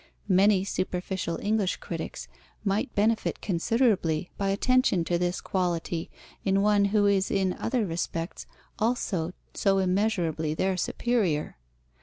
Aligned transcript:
Many 0.33 0.63
superficial 0.63 1.39
English 1.39 1.75
critics 1.77 2.27
might 2.63 2.95
benefit 2.95 3.39
considerably 3.39 4.31
by 4.35 4.49
attention 4.49 5.03
to 5.03 5.19
this 5.19 5.41
quality 5.41 6.09
in 6.43 6.63
one 6.63 6.85
who 6.85 7.05
is 7.05 7.29
in 7.29 7.53
other 7.53 7.85
respects 7.85 8.47
also 8.79 9.31
so 9.53 9.77
immeasurably 9.77 10.55
their 10.55 10.75
superior. 10.75 11.57